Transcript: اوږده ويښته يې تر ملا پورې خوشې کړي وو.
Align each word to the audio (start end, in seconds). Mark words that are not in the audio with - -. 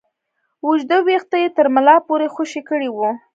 اوږده 0.65 0.97
ويښته 1.05 1.37
يې 1.43 1.49
تر 1.57 1.67
ملا 1.75 1.95
پورې 2.07 2.27
خوشې 2.33 2.61
کړي 2.69 2.89
وو. 2.91 3.09